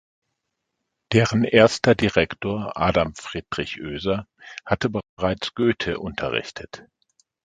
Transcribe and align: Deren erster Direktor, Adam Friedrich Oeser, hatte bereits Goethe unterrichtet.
Deren 1.13 1.43
erster 1.43 1.93
Direktor, 1.93 2.75
Adam 2.75 3.13
Friedrich 3.13 3.79
Oeser, 3.83 4.27
hatte 4.65 4.89
bereits 4.89 5.53
Goethe 5.53 5.99
unterrichtet. 5.99 6.85